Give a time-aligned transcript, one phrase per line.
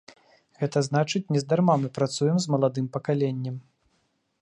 [0.61, 3.55] Гэта значыць, нездарма мы працуем з маладым пакаленнем.